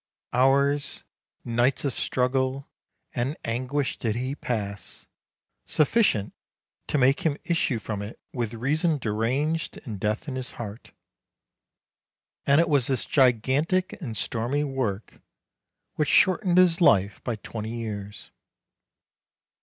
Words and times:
Hours, 0.33 1.03
nights 1.45 1.85
of 1.85 1.93
struggle 1.93 2.67
and 3.13 3.37
anguish 3.45 3.99
did 3.99 4.15
he 4.15 4.33
pass, 4.33 5.05
sufficient 5.63 6.33
to 6.87 6.97
make 6.97 7.19
him 7.19 7.37
issue 7.43 7.77
from 7.77 8.01
it 8.01 8.19
with 8.33 8.55
reason 8.55 8.97
deranged 8.97 9.77
and 9.85 9.99
death 9.99 10.27
in 10.27 10.37
his 10.37 10.53
heart. 10.53 10.91
And 12.47 12.59
it 12.59 12.67
was 12.67 12.87
this 12.87 13.05
gigantic 13.05 13.93
and 14.01 14.17
stormy 14.17 14.63
work 14.63 15.21
which 15.97 16.09
shortened 16.09 16.57
his 16.57 16.81
life 16.81 17.23
by 17.23 17.35
twenty 17.35 17.75
years. 17.77 18.31